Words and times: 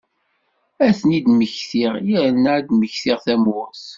Ad 0.85 0.91
ten-id-mmektiɣ, 0.99 1.93
yerna 2.09 2.51
ad 2.57 2.63
d-mmektiɣ 2.67 3.17
tamurt. 3.25 3.83